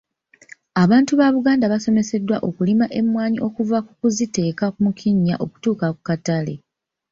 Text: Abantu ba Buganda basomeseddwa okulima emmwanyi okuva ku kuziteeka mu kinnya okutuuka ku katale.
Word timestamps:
Abantu 0.83 1.11
ba 1.19 1.27
Buganda 1.35 1.65
basomeseddwa 1.73 2.37
okulima 2.47 2.85
emmwanyi 2.99 3.39
okuva 3.47 3.77
ku 3.87 3.93
kuziteeka 3.99 4.65
mu 4.83 4.91
kinnya 4.99 5.35
okutuuka 5.45 5.87
ku 5.95 5.99
katale. 6.07 6.53